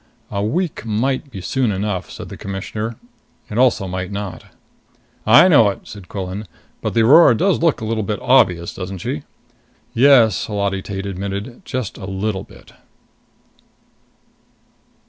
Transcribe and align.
"A 0.31 0.43
week 0.43 0.83
might 0.83 1.29
be 1.29 1.41
soon 1.41 1.71
enough," 1.71 2.09
said 2.09 2.29
the 2.29 2.35
Commissioner. 2.35 2.95
"It 3.51 3.59
also 3.59 3.87
might 3.87 4.11
not." 4.11 4.45
"I 5.27 5.47
know 5.47 5.69
it," 5.69 5.81
said 5.83 6.07
Quillan. 6.09 6.47
"But 6.81 6.95
the 6.95 7.03
Aurora 7.03 7.37
does 7.37 7.59
look 7.61 7.81
a 7.81 7.85
little 7.85 8.01
bit 8.01 8.17
obvious, 8.19 8.73
doesn't 8.73 8.97
she?" 8.97 9.21
"Yes," 9.93 10.47
Holati 10.47 10.81
Tate 10.81 11.05
admitted. 11.05 11.61
"Just 11.65 11.99
a 11.99 12.05
little 12.07 12.43
bit." 12.43 12.73